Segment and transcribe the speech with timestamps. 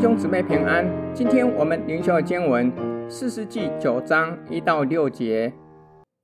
[0.00, 2.72] 弟兄姊妹平安，今天我们灵修的经文
[3.06, 5.52] 四世纪九章一到六节。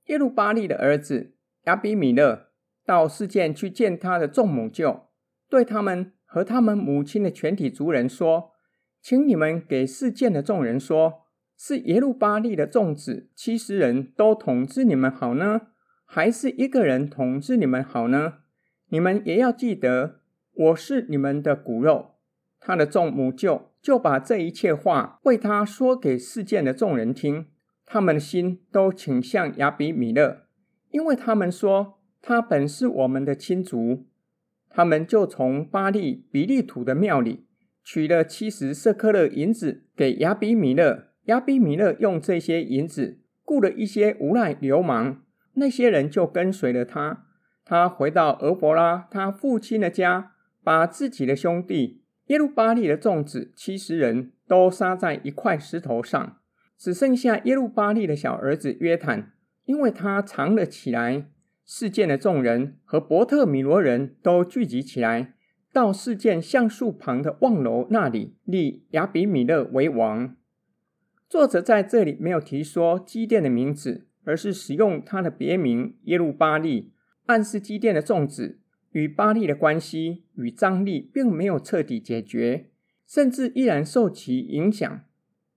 [0.07, 2.47] 耶路巴利的儿子亚比米勒
[2.87, 5.01] 到示剑去见他的众母舅，
[5.47, 8.49] 对他们和他们母亲的全体族人说
[8.99, 15.67] ：“请你们给示剑的众人说，是耶路巴利的众子七十人都统治你们好呢，
[16.03, 18.39] 还是一个人统治你们好呢？
[18.89, 20.21] 你们也要记得，
[20.55, 22.13] 我是你们的骨肉。”
[22.59, 27.47] 他的众母舅就把这一切话为他说给示剑的众人听，
[27.85, 30.47] 他们的心都倾向亚比米勒，
[30.91, 34.05] 因为他们说他本是我们的亲族。
[34.69, 37.47] 他们就从巴利比利土的庙里
[37.83, 47.25] 取了七十舍客勒银子给亚比米勒，亚比米勒用这些银子雇了一些无赖流氓，那些人就跟随了他。
[47.63, 52.03] 他回到俄弗拉他父亲的家，把自己的兄弟。
[52.27, 56.37] 耶路巴利的众子七十人都杀在一块石头上，
[56.77, 59.31] 只剩下耶路巴利的小儿子约坦，
[59.65, 61.27] 因为他藏了起来。
[61.65, 65.33] 事件的众人和伯特米罗人都聚集起来，
[65.73, 70.33] 到事件橡树旁的望楼那里，立亚比米勒为王。
[71.29, 76.93] 作者在这里没有提说基甸的名字，而是使用他的别名耶路巴利，
[77.25, 78.59] 暗示基甸的众子。
[78.91, 82.69] 与巴力的关系与张力并没有彻底解决，
[83.07, 85.01] 甚至依然受其影响。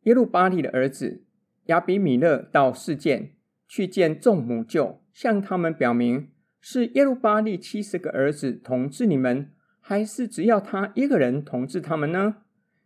[0.04, 1.24] 耶路巴力的儿子
[1.66, 3.32] 亚比米勒到示剑
[3.68, 6.28] 去见众母舅，向他们表明
[6.60, 9.50] 是耶路巴力七十个儿子统治你们，
[9.80, 12.36] 还是只要他一个人统治他们呢？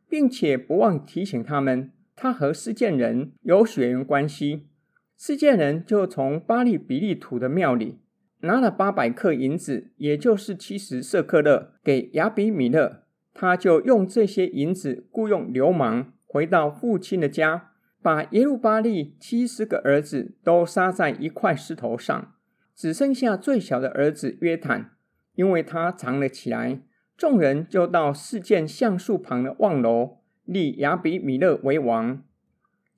[0.09, 4.69] 并且不忘提醒他们，他和示剑人有血缘关系。
[5.17, 7.99] 示剑人就从巴力比利土的庙里。
[8.45, 13.03] 拿了八百克银子，也就是七十舍克勒，给亚比米勒，
[13.35, 22.35] 他就用这些银子雇佣流氓，回到父亲的家，把耶路巴力七十个儿子都杀在一块石头上，
[22.75, 24.93] 只剩下最小的儿子约坦，
[25.35, 26.81] 因为他藏了起来。
[27.17, 32.23] 众人就到四件橡树旁的望楼，立亚比米勒为王。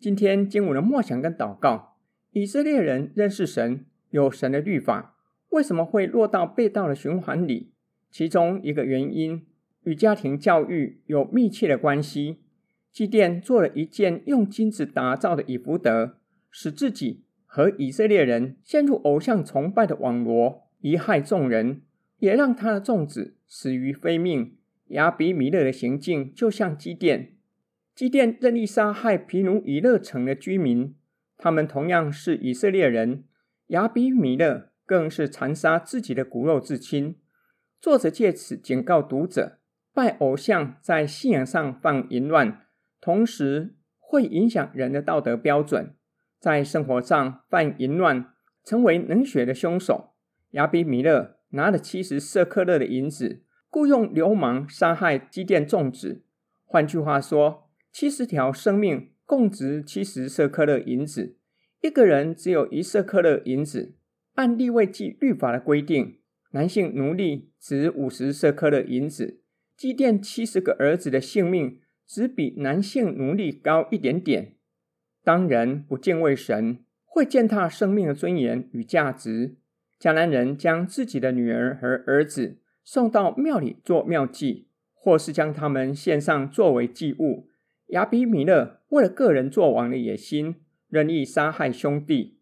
[0.00, 1.97] 今天经文的默想跟祷告，
[2.32, 5.16] 以色列人认识神，有神的律法。
[5.56, 7.72] 为什么会落到被盗的循环里？
[8.11, 9.47] 其中一个原因
[9.84, 12.43] 与家庭教育有密切的关系。
[12.93, 16.19] 基甸做了一件用金子打造的以弗得，
[16.50, 21.81] 使自己和以色列人陷入偶像崇拜的网罗，贻害众人，
[22.19, 24.56] 也让他的众子死于非命。
[24.88, 27.33] 亚比米勒的行径就像基甸，
[27.94, 30.94] 基甸任意杀害皮努伊勒城的居民，
[31.38, 33.25] 他们同样是以色列人。
[33.69, 34.69] 亚比米勒。
[34.86, 37.16] 更是残杀自己的骨肉至亲。
[37.80, 39.58] 作者借此警告读者：
[39.92, 42.66] 拜偶像在信仰上犯淫乱，
[43.00, 45.94] 同时会影响人的道德标准；
[46.38, 48.32] 在生活上犯淫乱，
[48.64, 50.12] 成为冷血的凶手。
[50.52, 56.22] 亚比米勒拿了七十舍克勒的银子，雇佣流氓杀害基甸众子。
[56.64, 61.36] 换句话说，七十条生命共值七十舍克勒银子，
[61.82, 63.94] 一个人只有一舍克勒银子。
[64.36, 66.19] 按利未记律法的规定，
[66.52, 69.41] 男性奴隶值五十舍客勒银子。
[69.74, 74.56] 祭奠七十个儿子的性命只比男性奴隶高一点点。
[75.25, 79.56] 当人不敬畏神，会践踏生命的尊严与价值。
[79.98, 87.48] 迦南人将自己的女儿和儿子送到庙里做庙祭，或是将他们献上作为祭物。
[87.88, 90.56] 亚比米勒为了个人做王的野心，
[90.88, 92.35] 任意杀害兄弟。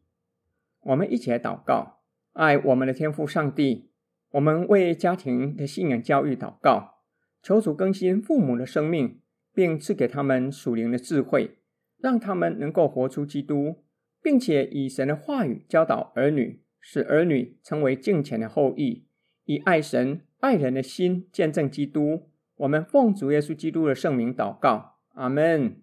[0.85, 2.01] 我们一起来祷告，
[2.33, 3.91] 爱我们的天父上帝。
[4.33, 6.97] 我们为家庭的信仰教育祷告，
[7.43, 9.21] 求主更新父母的生命，
[9.55, 11.59] 并赐给他们属灵的智慧，
[11.99, 13.85] 让他们能够活出基督，
[14.21, 19.07] 并且以神的话语教导儿女，使儿女成为敬虔的后裔，
[19.45, 22.29] 以爱神爱人的心见证基督。
[22.57, 25.77] 我们奉主耶稣基督的圣名祷告，阿门。